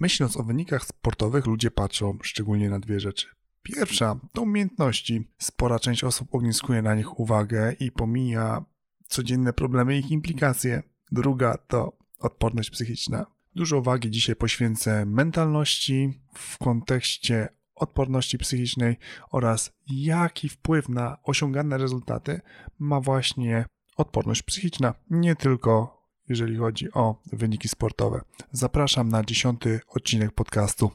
[0.00, 3.26] Myśląc o wynikach sportowych, ludzie patrzą szczególnie na dwie rzeczy.
[3.62, 5.28] Pierwsza to umiejętności.
[5.38, 8.64] Spora część osób ogniskuje na nich uwagę i pomija
[9.06, 10.82] codzienne problemy i ich implikacje.
[11.12, 13.26] Druga to odporność psychiczna.
[13.54, 18.96] Dużo uwagi dzisiaj poświęcę mentalności w kontekście odporności psychicznej
[19.30, 22.40] oraz jaki wpływ na osiągane rezultaty
[22.78, 23.64] ma właśnie
[23.96, 26.01] odporność psychiczna, nie tylko
[26.32, 28.20] jeżeli chodzi o wyniki sportowe.
[28.52, 30.90] Zapraszam na dziesiąty odcinek podcastu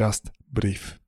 [0.00, 0.98] Just Brief.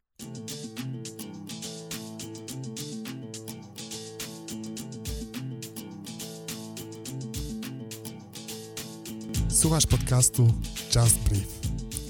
[9.48, 10.52] Słuchasz podcastu
[10.96, 11.60] Just Brief.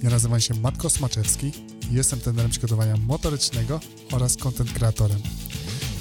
[0.02, 1.52] Ja nazywam się Matko Smaczewski
[1.91, 3.80] i jestem trenerem przygotowania motorycznego
[4.12, 5.18] oraz content kreatorem.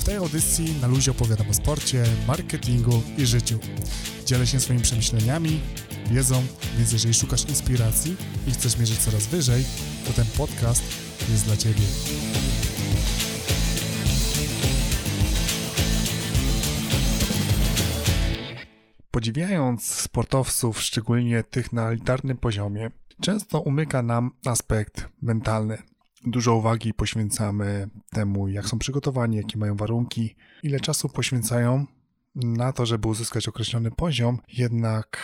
[0.03, 3.59] W tej audycji na luzie opowiadam o sporcie, marketingu i życiu.
[4.25, 5.61] Dzielę się swoimi przemyśleniami,
[6.11, 6.43] wiedzą,
[6.77, 8.15] więc jeżeli szukasz inspiracji
[8.47, 9.63] i chcesz mierzyć coraz wyżej,
[10.07, 10.83] to ten podcast
[11.29, 11.81] jest dla Ciebie.
[19.11, 25.92] Podziwiając sportowców, szczególnie tych na elitarnym poziomie, często umyka nam aspekt mentalny.
[26.25, 31.85] Dużo uwagi poświęcamy temu, jak są przygotowani, jakie mają warunki, ile czasu poświęcają
[32.35, 35.17] na to, żeby uzyskać określony poziom, jednak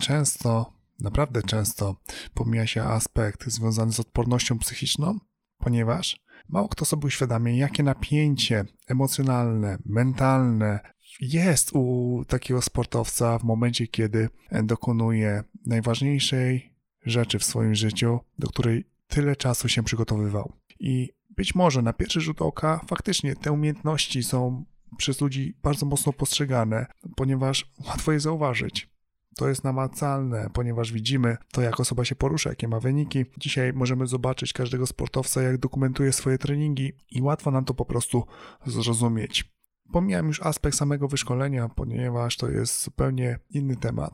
[0.00, 1.96] często, naprawdę często
[2.34, 5.18] pomija się aspekt związany z odpornością psychiczną,
[5.58, 10.80] ponieważ mało kto sobie uświadamia, jakie napięcie emocjonalne, mentalne
[11.20, 14.28] jest u takiego sportowca w momencie, kiedy
[14.62, 16.74] dokonuje najważniejszej
[17.06, 20.52] rzeczy w swoim życiu, do której tyle czasu się przygotowywał.
[20.80, 24.64] I być może na pierwszy rzut oka faktycznie te umiejętności są
[24.96, 28.88] przez ludzi bardzo mocno postrzegane, ponieważ łatwo je zauważyć.
[29.36, 33.24] To jest namacalne, ponieważ widzimy to, jak osoba się porusza, jakie ma wyniki.
[33.38, 38.24] Dzisiaj możemy zobaczyć każdego sportowca, jak dokumentuje swoje treningi i łatwo nam to po prostu
[38.66, 39.52] zrozumieć.
[39.92, 44.12] Pomijam już aspekt samego wyszkolenia, ponieważ to jest zupełnie inny temat.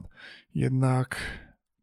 [0.54, 1.16] Jednak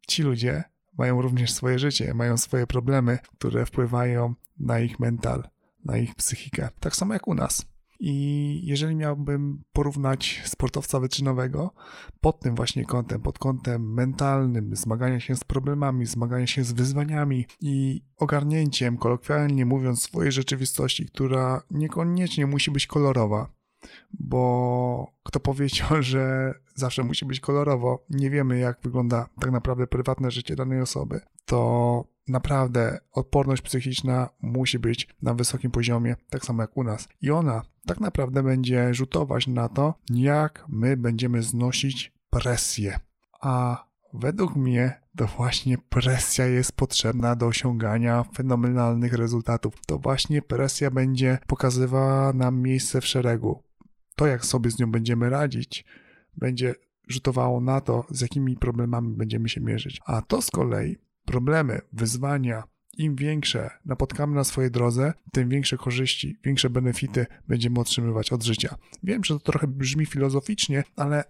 [0.08, 0.64] ci ludzie
[0.98, 5.44] mają również swoje życie, mają swoje problemy, które wpływają na ich mental,
[5.86, 6.70] na ich psychikę.
[6.80, 7.66] Tak samo jak u nas.
[8.00, 11.74] I jeżeli miałbym porównać sportowca wyczynowego
[12.22, 17.46] pod tym właśnie kątem, pod kątem mentalnym, zmagania się z problemami, zmagania się z wyzwaniami
[17.62, 23.57] i ogarnięciem, kolokwialnie mówiąc, swojej rzeczywistości, która niekoniecznie musi być kolorowa,
[24.20, 30.32] bo kto powiedział, że zawsze musi być kolorowo, nie wiemy jak wygląda tak naprawdę prywatne
[30.32, 36.78] życie danej osoby, to naprawdę odporność psychiczna musi być na wysokim poziomie, tak samo jak
[36.78, 37.08] u nas.
[37.22, 43.00] I ona tak naprawdę będzie rzutować na to, jak my będziemy znosić presję.
[43.42, 49.74] A według mnie to właśnie presja jest potrzebna do osiągania fenomenalnych rezultatów.
[49.86, 53.64] To właśnie presja będzie pokazywała nam miejsce w szeregu.
[54.18, 55.86] To, jak sobie z nią będziemy radzić,
[56.38, 56.76] będzie
[57.08, 60.02] rzutowało na to, z jakimi problemami będziemy się mierzyć.
[60.06, 62.64] A to z kolei problemy, wyzwania,
[62.98, 68.76] im większe napotkamy na swojej drodze, tym większe korzyści, większe benefity będziemy otrzymywać od życia.
[69.04, 71.24] Wiem, że to trochę brzmi filozoficznie, ale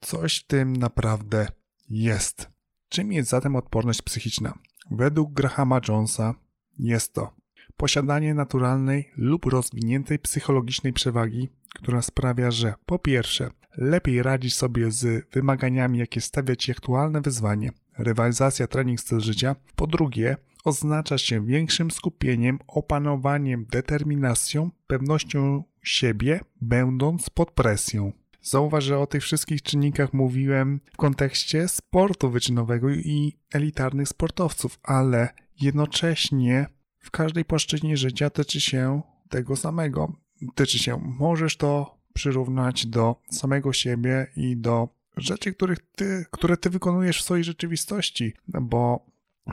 [0.00, 1.46] coś w tym naprawdę
[1.88, 2.50] jest.
[2.88, 4.58] Czym jest zatem odporność psychiczna?
[4.90, 6.34] Według Grahama Jonesa
[6.78, 7.35] jest to
[7.76, 15.30] posiadanie naturalnej lub rozwiniętej psychologicznej przewagi, która sprawia, że po pierwsze, lepiej radzisz sobie z
[15.30, 19.56] wymaganiami, jakie stawia ci aktualne wyzwanie, rywalizacja, trening, styl życia.
[19.76, 28.12] Po drugie, oznacza się większym skupieniem, opanowaniem, determinacją, pewnością siebie, będąc pod presją.
[28.42, 35.28] Zauważ, że o tych wszystkich czynnikach mówiłem w kontekście sportu wyczynowego i elitarnych sportowców, ale
[35.60, 36.66] jednocześnie
[37.06, 40.12] w każdej płaszczyźnie życia tyczy się tego samego.
[40.54, 46.70] Tyczy się, możesz to przyrównać do samego siebie i do rzeczy, których ty, które ty
[46.70, 49.06] wykonujesz w swojej rzeczywistości, bo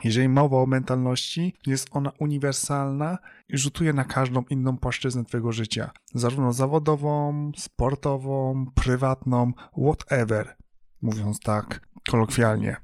[0.04, 3.18] jeżeli mowa o mentalności, jest ona uniwersalna
[3.48, 9.52] i rzutuje na każdą inną płaszczyznę Twojego życia, zarówno zawodową, sportową, prywatną,
[9.82, 10.56] whatever,
[11.02, 12.76] mówiąc tak kolokwialnie.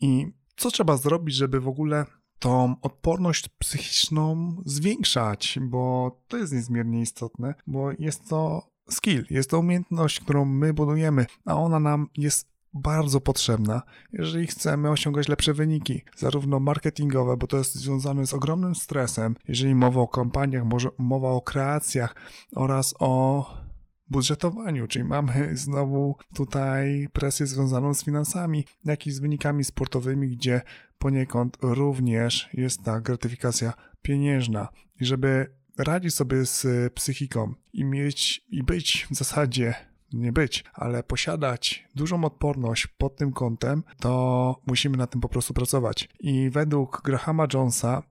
[0.00, 0.26] I
[0.56, 2.06] co trzeba zrobić, żeby w ogóle
[2.38, 9.58] tą odporność psychiczną zwiększać, bo to jest niezmiernie istotne, bo jest to skill, jest to
[9.58, 16.02] umiejętność, którą my budujemy, a ona nam jest bardzo potrzebna, jeżeli chcemy osiągać lepsze wyniki,
[16.16, 21.28] zarówno marketingowe, bo to jest związane z ogromnym stresem, jeżeli mowa o kampaniach, może mowa
[21.28, 22.14] o kreacjach
[22.54, 23.65] oraz o
[24.10, 30.60] budżetowaniu, czyli mamy znowu tutaj presję związaną z finansami, jak i z wynikami sportowymi, gdzie
[30.98, 33.72] poniekąd również jest ta gratyfikacja
[34.02, 34.68] pieniężna.
[35.00, 39.74] I żeby radzić sobie z psychiką i mieć i być w zasadzie
[40.12, 45.54] nie być, ale posiadać dużą odporność pod tym kątem, to musimy na tym po prostu
[45.54, 46.08] pracować.
[46.20, 48.02] I według Grahama Jonesa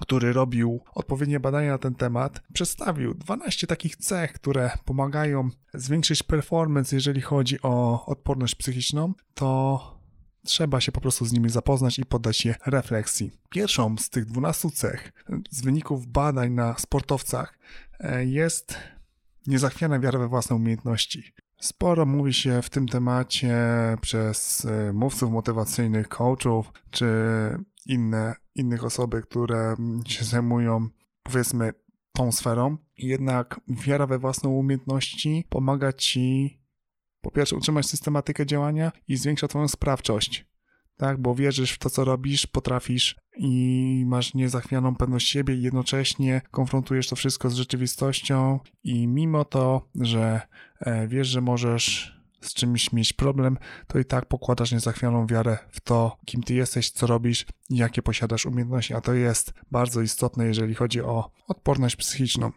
[0.00, 6.96] który robił odpowiednie badania na ten temat, przedstawił 12 takich cech, które pomagają zwiększyć performance,
[6.96, 9.98] jeżeli chodzi o odporność psychiczną, to
[10.44, 13.30] trzeba się po prostu z nimi zapoznać i poddać je refleksji.
[13.50, 15.12] Pierwszą z tych 12 cech
[15.50, 17.58] z wyników badań na sportowcach
[18.00, 18.74] e, jest
[19.46, 21.32] niezachwiana wiara we własne umiejętności.
[21.60, 23.56] Sporo mówi się w tym temacie
[24.00, 27.06] przez e, mówców motywacyjnych, coachów czy
[27.86, 29.74] inne, innych osoby, które
[30.06, 30.88] się zajmują,
[31.22, 31.72] powiedzmy,
[32.12, 32.76] tą sferą.
[32.98, 36.58] Jednak wiara we własne umiejętności pomaga ci,
[37.20, 40.46] po pierwsze, utrzymać systematykę działania i zwiększa Twoją sprawczość.
[40.98, 46.40] Tak, bo wierzysz w to, co robisz, potrafisz i masz niezachwianą pewność siebie i jednocześnie
[46.50, 48.60] konfrontujesz to wszystko z rzeczywistością.
[48.84, 50.40] I mimo to, że
[50.80, 55.80] e, wiesz, że możesz z czymś mieć problem, to i tak pokładasz niezachwianą wiarę w
[55.80, 60.46] to, kim ty jesteś, co robisz i jakie posiadasz umiejętności, a to jest bardzo istotne,
[60.46, 62.50] jeżeli chodzi o odporność psychiczną.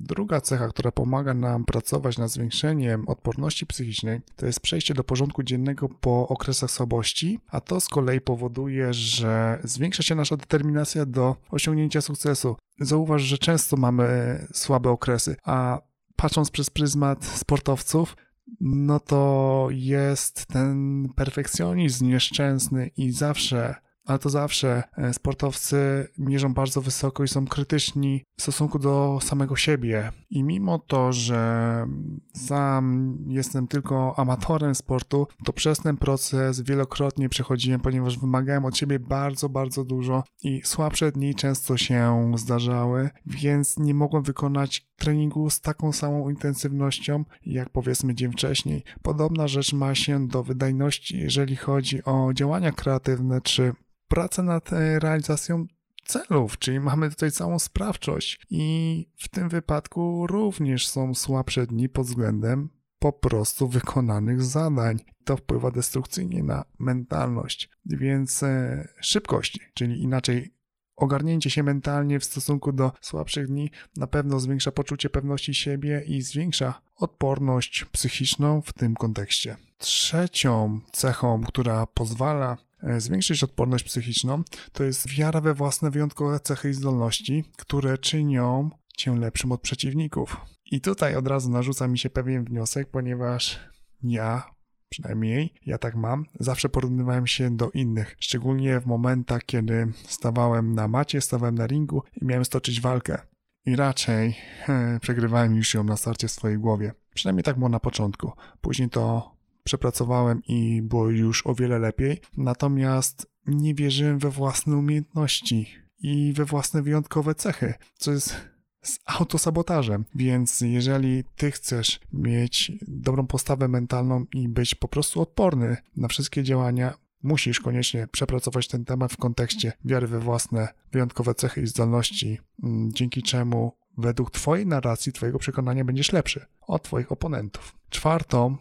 [0.00, 5.42] Druga cecha, która pomaga nam pracować nad zwiększeniem odporności psychicznej, to jest przejście do porządku
[5.42, 11.36] dziennego po okresach słabości, a to z kolei powoduje, że zwiększa się nasza determinacja do
[11.50, 12.56] osiągnięcia sukcesu.
[12.80, 15.80] Zauważ, że często mamy słabe okresy, a
[16.16, 18.16] patrząc przez pryzmat sportowców,
[18.60, 23.74] no to jest ten perfekcjonizm nieszczęsny i zawsze,
[24.06, 29.56] ale to zawsze e, sportowcy mierzą bardzo wysoko i są krytyczni w stosunku do samego
[29.56, 30.12] siebie.
[30.30, 31.86] I mimo to, że
[32.34, 38.98] sam jestem tylko amatorem sportu, to przez ten proces wielokrotnie przechodziłem, ponieważ wymagałem od siebie
[38.98, 45.60] bardzo, bardzo dużo i słabsze dni często się zdarzały, więc nie mogłem wykonać treningu z
[45.60, 48.84] taką samą intensywnością, jak powiedzmy dzień wcześniej.
[49.02, 53.72] Podobna rzecz ma się do wydajności, jeżeli chodzi o działania kreatywne czy
[54.08, 55.66] pracę nad e, realizacją
[56.06, 62.06] celów, czyli mamy tutaj całą sprawczość i w tym wypadku również są słabsze dni pod
[62.06, 62.68] względem
[62.98, 64.98] po prostu wykonanych zadań.
[65.24, 70.56] To wpływa destrukcyjnie na mentalność, więc e, szybkość, czyli inaczej
[70.96, 76.22] ogarnięcie się mentalnie w stosunku do słabszych dni na pewno zwiększa poczucie pewności siebie i
[76.22, 79.56] zwiększa odporność psychiczną w tym kontekście.
[79.78, 82.56] Trzecią cechą, która pozwala
[82.98, 84.42] zwiększyć odporność psychiczną,
[84.72, 90.36] to jest wiara we własne wyjątkowe cechy i zdolności, które czynią cię lepszym od przeciwników.
[90.72, 93.60] I tutaj od razu narzuca mi się pewien wniosek, ponieważ
[94.02, 94.56] ja
[94.88, 100.88] przynajmniej ja tak mam, zawsze porównywałem się do innych, szczególnie w momentach, kiedy stawałem na
[100.88, 103.18] macie, stawałem na ringu i miałem stoczyć walkę.
[103.66, 106.92] I raczej he, przegrywałem już ją na starcie w swojej głowie.
[107.14, 108.32] Przynajmniej tak było na początku.
[108.60, 109.35] Później to
[109.66, 112.20] przepracowałem i było już o wiele lepiej.
[112.36, 115.68] Natomiast nie wierzyłem we własne umiejętności
[115.98, 118.36] i we własne wyjątkowe cechy, co jest
[118.82, 120.04] z autosabotażem.
[120.14, 126.42] Więc jeżeli ty chcesz mieć dobrą postawę mentalną i być po prostu odporny na wszystkie
[126.42, 132.38] działania, musisz koniecznie przepracować ten temat w kontekście wiary we własne wyjątkowe cechy i zdolności,
[132.62, 137.76] mm, dzięki czemu według Twojej narracji, Twojego przekonania będziesz lepszy od Twoich oponentów.
[137.90, 138.56] Czwartą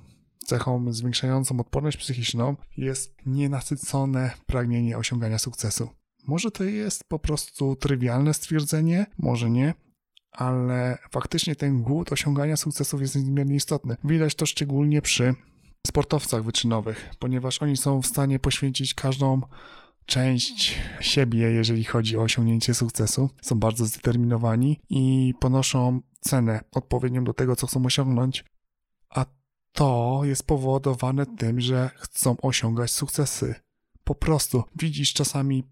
[0.46, 5.90] cechą zwiększającą odporność psychiczną jest nienasycone pragnienie osiągania sukcesu.
[6.28, 9.74] Może to jest po prostu trywialne stwierdzenie, może nie,
[10.32, 13.98] ale faktycznie ten głód osiągania sukcesów jest niezmiernie istotny.
[14.04, 15.36] Widać to szczególnie przy
[15.88, 19.42] sportowcach wyczynowych, ponieważ oni są w stanie poświęcić każdą
[20.06, 23.30] część siebie, jeżeli chodzi o osiągnięcie sukcesu.
[23.42, 28.46] Są bardzo zdeterminowani i ponoszą cenę odpowiednią do tego, co chcą osiągnąć,
[29.76, 33.56] to jest powodowane tym, że chcą osiągać sukcesy.
[34.04, 35.64] Po prostu widzisz czasami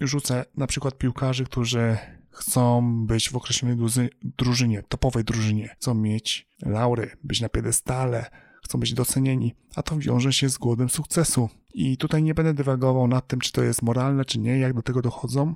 [0.00, 1.98] rzucę na przykład piłkarzy, którzy
[2.30, 3.76] chcą być w określonej
[4.22, 8.30] drużynie, topowej drużynie, chcą mieć laury, być na piedestale,
[8.64, 11.48] chcą być docenieni, a to wiąże się z głodem sukcesu.
[11.74, 14.82] I tutaj nie będę dywagował nad tym, czy to jest moralne, czy nie, jak do
[14.82, 15.54] tego dochodzą,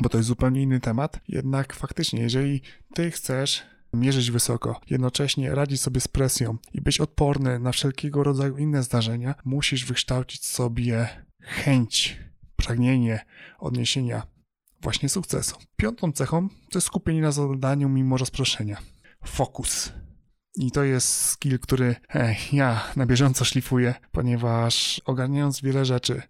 [0.00, 1.20] bo to jest zupełnie inny temat.
[1.28, 2.62] Jednak faktycznie, jeżeli
[2.94, 8.56] ty chcesz mierzyć wysoko, jednocześnie radzić sobie z presją i być odporny na wszelkiego rodzaju
[8.56, 11.08] inne zdarzenia, musisz wykształcić sobie
[11.40, 12.20] chęć,
[12.56, 13.24] pragnienie
[13.58, 14.26] odniesienia
[14.80, 15.56] właśnie sukcesu.
[15.76, 18.76] Piątą cechą to jest skupienie na zadaniu mimo rozproszenia.
[19.24, 19.92] Fokus.
[20.56, 21.96] I to jest skill, który
[22.52, 26.22] ja na bieżąco szlifuję, ponieważ ogarniając wiele rzeczy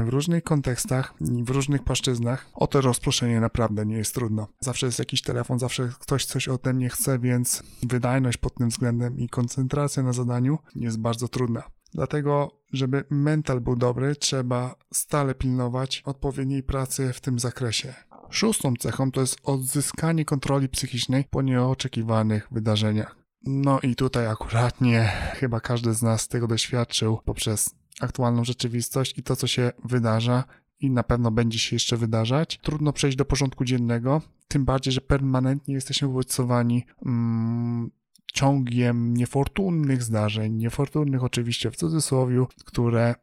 [0.00, 4.48] w różnych kontekstach i w różnych płaszczyznach, o to rozproszenie naprawdę nie jest trudno.
[4.60, 9.18] Zawsze jest jakiś telefon, zawsze ktoś coś ode mnie chce, więc wydajność pod tym względem
[9.18, 11.62] i koncentracja na zadaniu jest bardzo trudna.
[11.94, 17.94] Dlatego, żeby mental był dobry, trzeba stale pilnować odpowiedniej pracy w tym zakresie.
[18.30, 23.19] Szóstą cechą to jest odzyskanie kontroli psychicznej po nieoczekiwanych wydarzeniach.
[23.44, 29.36] No i tutaj akuratnie chyba każdy z nas tego doświadczył poprzez aktualną rzeczywistość i to,
[29.36, 30.44] co się wydarza
[30.80, 32.58] i na pewno będzie się jeszcze wydarzać.
[32.62, 37.90] Trudno przejść do porządku dziennego, tym bardziej, że permanentnie jesteśmy bodźcowani mm,
[38.32, 43.14] ciągiem niefortunnych zdarzeń, niefortunnych oczywiście w cudzysłowie, które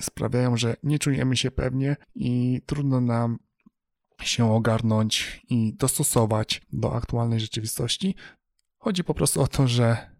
[0.00, 3.38] sprawiają, że nie czujemy się pewnie i trudno nam
[4.22, 8.14] się ogarnąć i dostosować do aktualnej rzeczywistości.
[8.86, 10.10] Chodzi po prostu o to, że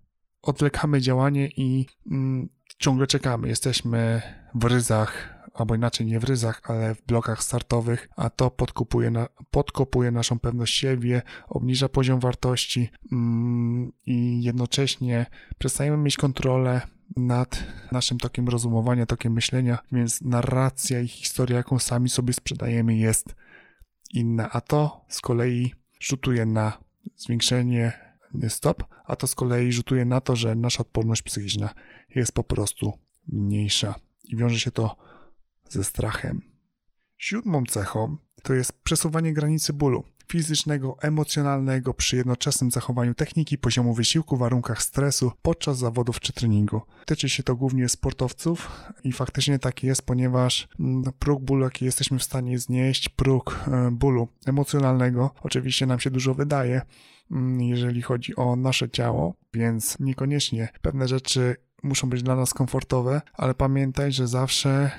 [0.42, 3.49] odwlekamy działanie i mm, ciągle czekamy.
[3.49, 4.23] Jesteśmy
[4.54, 9.28] w ryzach, albo inaczej nie w ryzach, ale w blokach startowych, a to podkopuje, na,
[9.50, 15.26] podkopuje naszą pewność siebie, obniża poziom wartości mm, i jednocześnie
[15.58, 16.80] przestajemy mieć kontrolę
[17.16, 23.35] nad naszym tokiem rozumowania, tokiem myślenia, więc narracja i historia, jaką sami sobie sprzedajemy, jest
[24.12, 26.78] inna, a to z kolei rzutuje na
[27.16, 28.05] zwiększenie
[28.49, 31.75] stop, a to z kolei rzutuje na to, że nasza odporność psychiczna
[32.14, 32.93] jest po prostu
[33.28, 34.97] mniejsza i wiąże się to
[35.69, 36.43] ze strachem.
[37.19, 44.37] Siódmą cechą to jest przesuwanie granicy bólu fizycznego, emocjonalnego przy jednoczesnym zachowaniu techniki, poziomu wysiłku,
[44.37, 46.83] warunkach stresu podczas zawodów czy treningu.
[47.06, 48.71] Tyczy się to głównie sportowców
[49.04, 53.90] i faktycznie tak jest, ponieważ mm, próg bólu, jaki jesteśmy w stanie znieść, próg e,
[53.90, 56.83] bólu emocjonalnego, oczywiście nam się dużo wydaje,
[57.30, 63.21] mm, jeżeli chodzi o nasze ciało, więc niekoniecznie pewne rzeczy muszą być dla nas komfortowe,
[63.35, 64.90] ale pamiętaj, że zawsze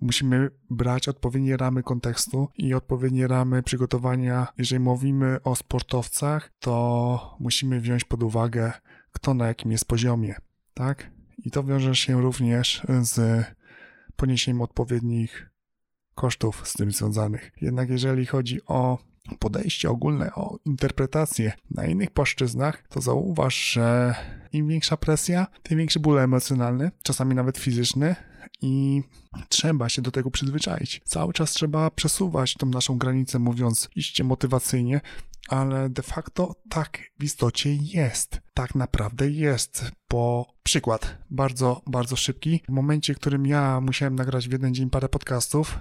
[0.00, 4.46] musimy brać odpowiednie ramy kontekstu i odpowiednie ramy przygotowania.
[4.58, 8.72] Jeżeli mówimy o sportowcach, to musimy wziąć pod uwagę,
[9.12, 10.34] kto na jakim jest poziomie,
[10.74, 11.10] tak?
[11.38, 13.44] I to wiąże się również z
[14.16, 15.50] poniesieniem odpowiednich
[16.14, 17.52] kosztów z tym związanych.
[17.60, 18.98] Jednak jeżeli chodzi o
[19.38, 24.14] podejście ogólne, o interpretację na innych płaszczyznach, to zauważ, że
[24.52, 28.16] im większa presja, tym większy ból emocjonalny, czasami nawet fizyczny,
[28.64, 29.02] i
[29.48, 31.00] trzeba się do tego przyzwyczaić.
[31.04, 35.00] Cały czas trzeba przesuwać tą naszą granicę, mówiąc iście motywacyjnie,
[35.48, 38.40] ale de facto tak w istocie jest.
[38.54, 39.92] Tak naprawdę jest.
[40.10, 42.62] Bo przykład bardzo, bardzo szybki.
[42.68, 45.78] W momencie, w którym ja musiałem nagrać w jeden dzień parę podcastów,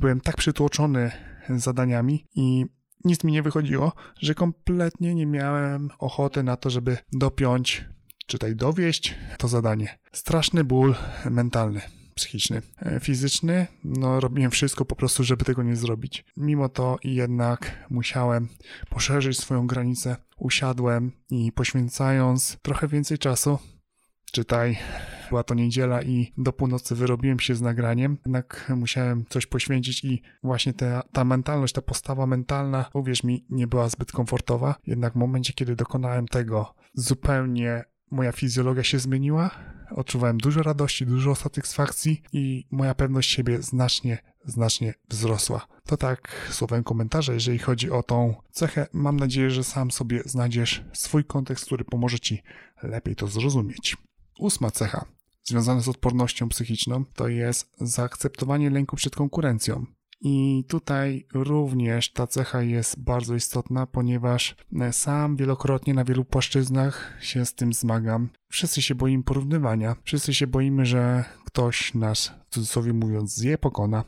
[0.00, 1.10] byłem tak przytłoczony
[1.48, 2.66] zadaniami i
[3.04, 7.84] nic mi nie wychodziło, że kompletnie nie miałem ochoty na to, żeby dopiąć
[8.30, 9.98] czytaj dowieść to zadanie.
[10.12, 10.94] Straszny ból
[11.30, 11.80] mentalny
[12.14, 12.62] psychiczny.
[12.82, 16.24] E, fizyczny, no robiłem wszystko po prostu, żeby tego nie zrobić.
[16.36, 18.48] Mimo to jednak musiałem
[18.90, 20.16] poszerzyć swoją granicę.
[20.36, 23.58] Usiadłem i poświęcając trochę więcej czasu,
[24.32, 24.78] czytaj,
[25.28, 30.22] była to niedziela i do północy wyrobiłem się z nagraniem, jednak musiałem coś poświęcić i
[30.42, 34.74] właśnie ta, ta mentalność, ta postawa mentalna, uwierz mi, nie była zbyt komfortowa.
[34.86, 39.50] Jednak w momencie, kiedy dokonałem tego zupełnie moja fizjologia się zmieniła,
[39.90, 45.66] odczuwałem dużo radości, dużo satysfakcji i moja pewność siebie znacznie, znacznie wzrosła.
[45.84, 48.86] To tak słowem komentarza, jeżeli chodzi o tą cechę.
[48.92, 52.42] Mam nadzieję, że sam sobie znajdziesz swój kontekst, który pomoże ci
[52.82, 53.96] lepiej to zrozumieć.
[54.38, 55.04] Ósma cecha
[55.44, 59.86] związana z odpornością psychiczną to jest zaakceptowanie lęku przed konkurencją.
[60.20, 67.16] I tutaj również ta cecha jest bardzo istotna, ponieważ e, sam wielokrotnie na wielu płaszczyznach
[67.20, 68.28] się z tym zmagam.
[68.48, 74.04] Wszyscy się boimy porównywania, wszyscy się boimy, że ktoś nas, w cudzysłowie mówiąc, zje, pokona.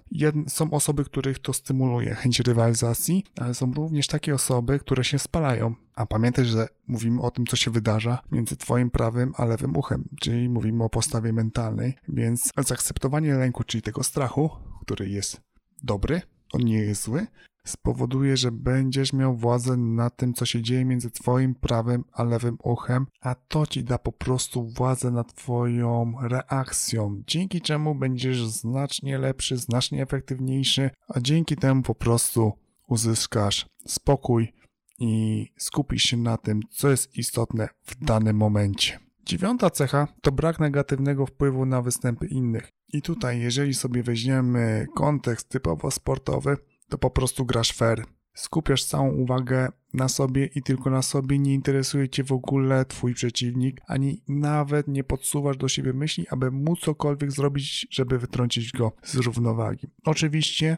[0.48, 5.74] są osoby, których to stymuluje chęć rywalizacji, ale są również takie osoby, które się spalają.
[5.94, 10.08] A pamiętaj, że mówimy o tym, co się wydarza między twoim prawym a lewym uchem,
[10.20, 14.50] czyli mówimy o postawie mentalnej, więc zaakceptowanie lęku, czyli tego strachu,
[14.80, 15.51] który jest
[15.82, 16.22] dobry,
[16.52, 17.26] on nie jest zły,
[17.64, 22.58] spowoduje, że będziesz miał władzę nad tym, co się dzieje między twoim prawym a lewym
[22.62, 29.18] uchem, a to ci da po prostu władzę nad twoją reakcją, dzięki czemu będziesz znacznie
[29.18, 32.52] lepszy, znacznie efektywniejszy, a dzięki temu po prostu
[32.88, 34.52] uzyskasz spokój
[34.98, 38.98] i skupisz się na tym, co jest istotne w danym momencie.
[39.26, 42.68] Dziewiąta cecha to brak negatywnego wpływu na występy innych.
[42.92, 46.56] I tutaj, jeżeli sobie weźmiemy kontekst typowo sportowy,
[46.88, 48.04] to po prostu grasz fair.
[48.34, 53.14] skupiasz całą uwagę na sobie i tylko na sobie, nie interesuje cię w ogóle twój
[53.14, 58.92] przeciwnik, ani nawet nie podsuwasz do siebie myśli, aby móc cokolwiek zrobić, żeby wytrącić go
[59.02, 59.86] z równowagi.
[60.04, 60.76] Oczywiście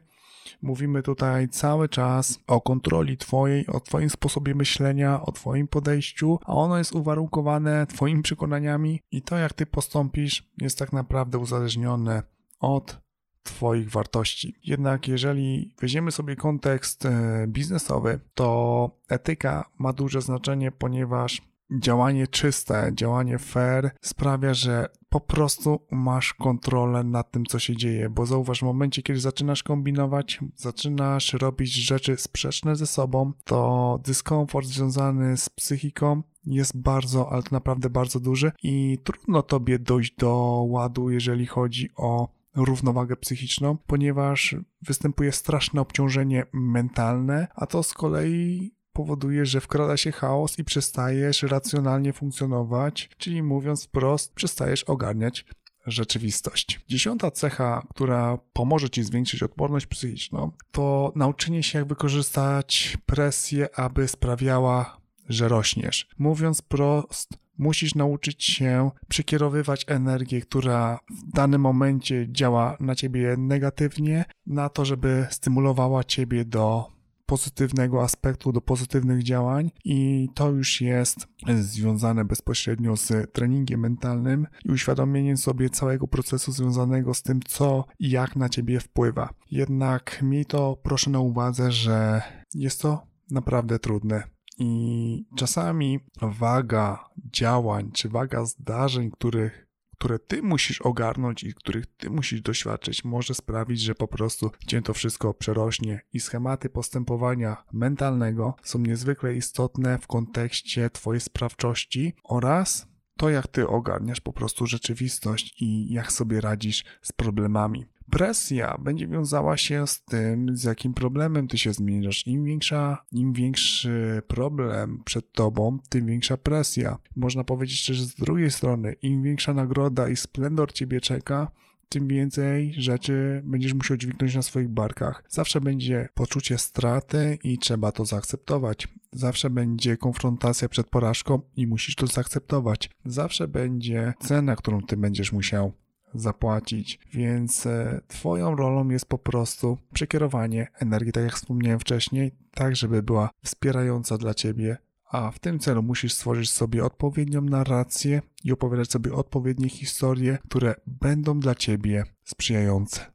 [0.63, 6.55] Mówimy tutaj cały czas o kontroli Twojej, o Twoim sposobie myślenia, o Twoim podejściu, a
[6.55, 12.23] ono jest uwarunkowane Twoimi przekonaniami i to, jak Ty postąpisz, jest tak naprawdę uzależnione
[12.61, 13.05] od
[13.43, 14.55] Twoich wartości.
[14.65, 22.91] Jednak jeżeli weźmiemy sobie kontekst e, biznesowy, to etyka ma duże znaczenie, ponieważ działanie czyste,
[22.95, 28.61] działanie fair sprawia, że po prostu masz kontrolę nad tym, co się dzieje, bo zauważ,
[28.61, 35.49] w momencie, kiedy zaczynasz kombinować, zaczynasz robić rzeczy sprzeczne ze sobą, to dyskomfort związany z
[35.49, 41.91] psychiką jest bardzo, ale naprawdę bardzo duży i trudno tobie dojść do ładu, jeżeli chodzi
[41.97, 49.97] o równowagę psychiczną, ponieważ występuje straszne obciążenie mentalne, a to z kolei powoduje, że wkrada
[49.97, 55.45] się chaos i przestajesz racjonalnie funkcjonować, czyli mówiąc wprost, przestajesz ogarniać
[55.87, 56.81] rzeczywistość.
[56.89, 64.09] Dziesiąta cecha, która pomoże Ci zwiększyć odporność psychiczną, to nauczenie się, jak wykorzystać presję, aby
[64.09, 64.97] sprawiała,
[65.29, 66.09] że rośniesz.
[66.19, 74.25] Mówiąc prost, musisz nauczyć się przekierowywać energię, która w danym momencie działa na Ciebie negatywnie,
[74.47, 76.94] na to, żeby stymulowała Ciebie do
[77.27, 81.27] pozytywnego aspektu, do pozytywnych działań i to już jest
[81.61, 88.11] związane bezpośrednio z treningiem mentalnym i uświadomieniem sobie całego procesu związanego z tym, co i
[88.11, 89.35] jak na ciebie wpływa.
[89.51, 92.23] Jednak miej to proszę na uwadze, że
[92.55, 94.23] jest to naprawdę trudne.
[94.59, 99.64] I czasami waga działań czy waga zdarzeń, których
[99.99, 104.83] które ty musisz ogarnąć i których ty musisz doświadczyć, może sprawić, że po prostu cię
[104.83, 106.01] to wszystko przerośnie.
[106.13, 112.87] I schematy postępowania mentalnego są niezwykle istotne w kontekście twojej sprawczości oraz
[113.17, 117.87] to, jak ty ogarniasz po prostu rzeczywistość i jak sobie radzisz z problemami.
[118.11, 122.27] Presja będzie wiązała się z tym, z jakim problemem ty się zmierzasz.
[122.27, 126.99] Im większa, im większy problem przed tobą, tym większa presja.
[127.17, 131.51] Można powiedzieć też z drugiej strony, im większa nagroda i splendor ciebie czeka,
[131.89, 135.25] tym więcej rzeczy będziesz musiał dźwignąć na swoich barkach.
[135.29, 138.89] Zawsze będzie poczucie straty i trzeba to zaakceptować.
[139.13, 142.91] Zawsze będzie konfrontacja przed porażką i musisz to zaakceptować.
[143.05, 145.73] Zawsze będzie cena, którą ty będziesz musiał
[146.15, 152.77] zapłacić, więc e, Twoją rolą jest po prostu przekierowanie energii, tak jak wspomniałem wcześniej, tak
[152.77, 154.77] żeby była wspierająca dla Ciebie,
[155.11, 160.75] a w tym celu musisz stworzyć sobie odpowiednią narrację i opowiadać sobie odpowiednie historie, które
[160.87, 163.15] będą dla Ciebie sprzyjające.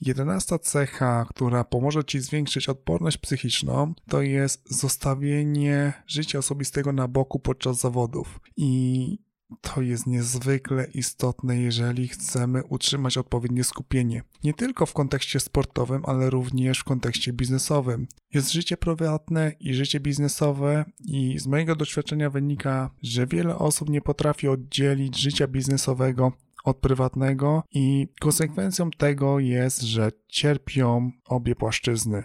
[0.00, 7.38] Jedenasta cecha, która pomoże Ci zwiększyć odporność psychiczną, to jest zostawienie życia osobistego na boku
[7.38, 8.40] podczas zawodów.
[8.56, 9.27] I
[9.60, 14.22] to jest niezwykle istotne, jeżeli chcemy utrzymać odpowiednie skupienie.
[14.44, 18.06] Nie tylko w kontekście sportowym, ale również w kontekście biznesowym.
[18.34, 24.00] Jest życie prywatne i życie biznesowe, i z mojego doświadczenia wynika, że wiele osób nie
[24.00, 26.32] potrafi oddzielić życia biznesowego
[26.64, 32.24] od prywatnego, i konsekwencją tego jest, że cierpią obie płaszczyzny.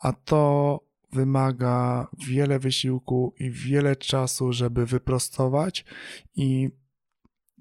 [0.00, 0.80] A to
[1.12, 5.84] wymaga wiele wysiłku i wiele czasu, żeby wyprostować
[6.36, 6.70] i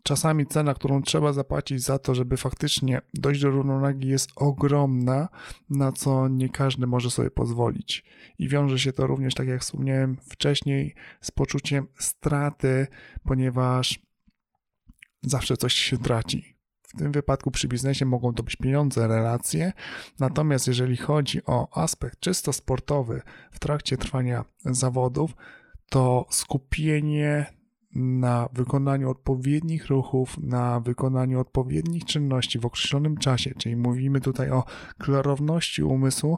[0.03, 5.29] czasami cena, którą trzeba zapłacić za to, żeby faktycznie dojść do równowagi jest ogromna,
[5.69, 8.03] na co nie każdy może sobie pozwolić.
[8.39, 12.87] I wiąże się to również, tak jak wspomniałem wcześniej, z poczuciem straty,
[13.23, 13.99] ponieważ
[15.21, 16.50] zawsze coś się traci.
[16.95, 19.73] W tym wypadku przy biznesie mogą to być pieniądze, relacje.
[20.19, 25.35] Natomiast jeżeli chodzi o aspekt czysto sportowy w trakcie trwania zawodów,
[25.89, 27.45] to skupienie
[27.95, 34.63] na wykonaniu odpowiednich ruchów, na wykonaniu odpowiednich czynności w określonym czasie, czyli mówimy tutaj o
[34.97, 36.37] klarowności umysłu,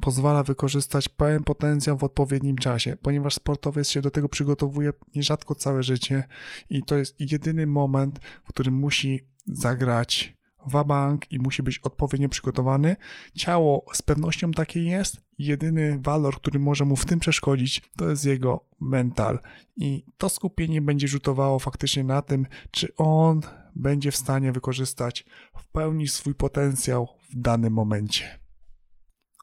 [0.00, 5.82] pozwala wykorzystać pełen potencjał w odpowiednim czasie, ponieważ sportowiec się do tego przygotowuje nierzadko całe
[5.82, 6.24] życie
[6.70, 12.96] i to jest jedyny moment, w którym musi zagrać wabank i musi być odpowiednio przygotowany.
[13.34, 15.20] Ciało z pewnością takie jest.
[15.38, 19.38] Jedyny walor, który może mu w tym przeszkodzić, to jest jego mental.
[19.76, 23.40] I to skupienie będzie rzutowało faktycznie na tym, czy on
[23.76, 25.24] będzie w stanie wykorzystać
[25.58, 28.38] w pełni swój potencjał w danym momencie.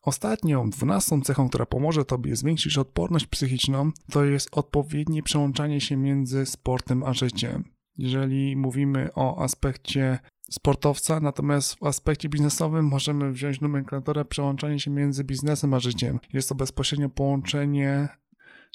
[0.04, 6.46] Ostatnią, dwunastą cechą, która pomoże Tobie zwiększyć odporność psychiczną, to jest odpowiednie przełączanie się między
[6.46, 7.79] sportem a życiem.
[8.00, 10.20] Jeżeli mówimy o aspekcie
[10.52, 16.20] sportowca, natomiast w aspekcie biznesowym możemy wziąć nomenklaturę przełączanie się między biznesem a życiem.
[16.34, 18.10] Jest to bezpośrednio połączenie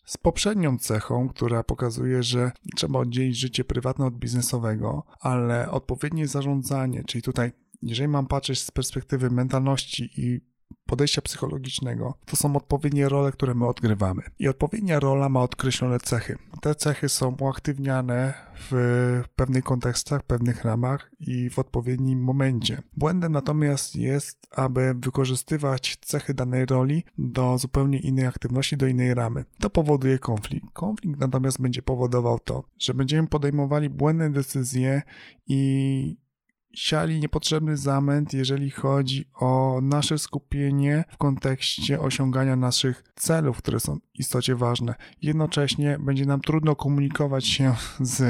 [0.04, 7.04] z poprzednią cechą, która pokazuje, że trzeba oddzielić życie prywatne od biznesowego, ale odpowiednie zarządzanie,
[7.04, 10.40] czyli tutaj, jeżeli mam patrzeć z perspektywy mentalności i
[10.87, 14.22] podejścia psychologicznego, to są odpowiednie role, które my odgrywamy.
[14.38, 16.38] I odpowiednia rola ma określone cechy.
[16.61, 18.35] Te cechy są uaktywniane
[18.70, 22.83] w pewnych kontekstach, pewnych ramach i w odpowiednim momencie.
[22.96, 29.44] Błędem natomiast jest, aby wykorzystywać cechy danej roli do zupełnie innej aktywności, do innej ramy.
[29.61, 30.66] To powoduje konflikt.
[30.72, 35.03] Konflikt natomiast będzie powodował to, że będziemy podejmowali błędne decyzje
[35.46, 36.23] i
[36.74, 43.96] siali niepotrzebny zamęt, jeżeli chodzi o nasze skupienie w kontekście osiągania naszych celów, które są
[43.96, 44.94] w istocie ważne.
[45.22, 48.22] Jednocześnie będzie nam trudno komunikować się z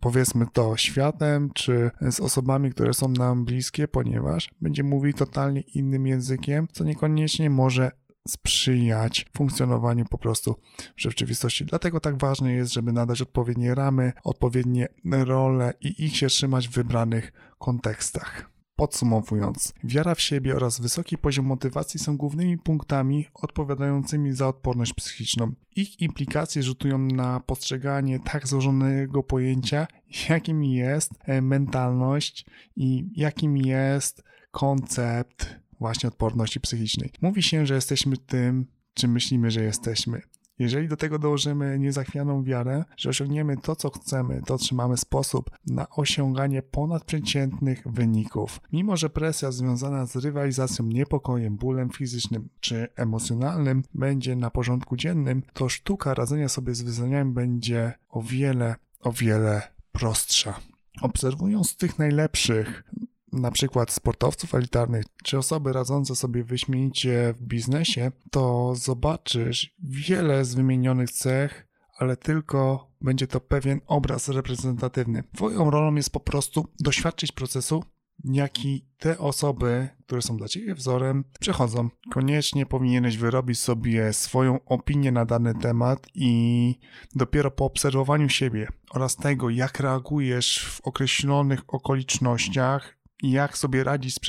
[0.00, 6.06] powiedzmy to światem, czy z osobami, które są nam bliskie, ponieważ będzie mówił totalnie innym
[6.06, 7.90] językiem, co niekoniecznie może
[8.28, 10.56] sprzyjać funkcjonowaniu po prostu
[10.96, 11.64] w rzeczywistości.
[11.64, 16.72] Dlatego tak ważne jest, żeby nadać odpowiednie ramy, odpowiednie role i ich się trzymać w
[16.72, 18.50] wybranych kontekstach.
[18.78, 25.52] Podsumowując, wiara w siebie oraz wysoki poziom motywacji są głównymi punktami odpowiadającymi za odporność psychiczną.
[25.76, 29.86] Ich implikacje rzutują na postrzeganie tak złożonego pojęcia,
[30.28, 37.10] jakim jest e, mentalność i jakim jest koncept właśnie odporności psychicznej.
[37.22, 40.22] Mówi się, że jesteśmy tym, czym myślimy, że jesteśmy.
[40.58, 45.88] Jeżeli do tego dołożymy niezachwianą wiarę, że osiągniemy to, co chcemy, to otrzymamy sposób na
[45.88, 48.60] osiąganie ponadprzeciętnych wyników.
[48.72, 55.42] Mimo, że presja związana z rywalizacją, niepokojem, bólem fizycznym czy emocjonalnym będzie na porządku dziennym,
[55.52, 59.62] to sztuka radzenia sobie z wyzwaniami będzie o wiele, o wiele
[59.92, 60.60] prostsza.
[61.02, 62.84] Obserwując tych najlepszych,
[63.32, 70.54] na przykład sportowców elitarnych, czy osoby radzące sobie wyśmienicie w biznesie, to zobaczysz wiele z
[70.54, 71.66] wymienionych cech,
[71.98, 75.24] ale tylko będzie to pewien obraz reprezentatywny.
[75.34, 77.84] Twoją rolą jest po prostu doświadczyć procesu,
[78.24, 81.88] jaki te osoby, które są dla Ciebie wzorem, przechodzą.
[82.12, 86.74] Koniecznie powinieneś wyrobić sobie swoją opinię na dany temat i
[87.14, 94.20] dopiero po obserwowaniu siebie oraz tego, jak reagujesz w określonych okolicznościach, jak sobie radzić z,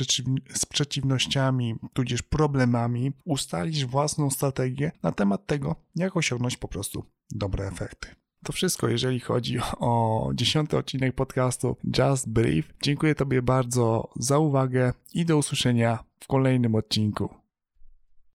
[0.54, 7.66] z przeciwnościami, tudzież problemami, ustalić własną strategię na temat tego, jak osiągnąć po prostu dobre
[7.68, 8.08] efekty.
[8.44, 12.74] To wszystko, jeżeli chodzi o dziesiąty odcinek podcastu Just Brief.
[12.82, 17.39] Dziękuję Tobie bardzo za uwagę i do usłyszenia w kolejnym odcinku.